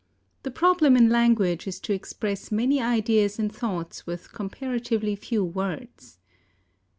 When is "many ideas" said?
2.51-3.37